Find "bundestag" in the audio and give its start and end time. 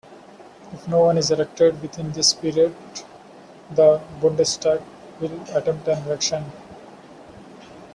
4.19-4.81